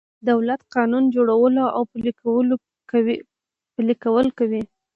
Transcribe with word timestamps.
دولت 0.29 0.61
قانون 0.75 1.03
جوړول 1.15 1.53
او 1.75 1.81
پلي 3.77 3.95
کول 4.03 4.27
کوي. 4.39 4.61